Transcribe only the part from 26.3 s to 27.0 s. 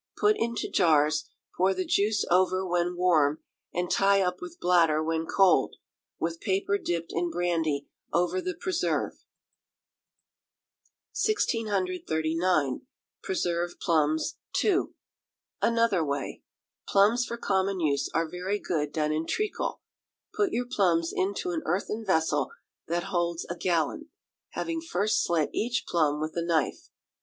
a knife.